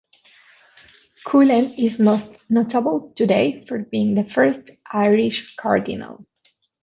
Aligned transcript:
Cullen 1.27 1.75
is 1.75 1.99
most 1.99 2.31
notable 2.49 3.13
today 3.15 3.63
for 3.67 3.77
being 3.83 4.15
the 4.15 4.23
first 4.23 4.71
Irish 4.91 5.55
cardinal. 5.57 6.25